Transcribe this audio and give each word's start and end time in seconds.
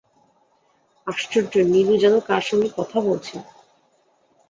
আশ্চর্য 1.07 1.53
নীলু 1.71 1.95
যেন 2.03 2.15
কার 2.27 2.43
সঙ্গে 2.49 2.69
কথা 2.77 2.97
বলছে। 3.01 3.35